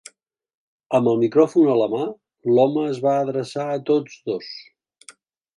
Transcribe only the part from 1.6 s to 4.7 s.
a la mà, l’home es va adreçar a tots dos.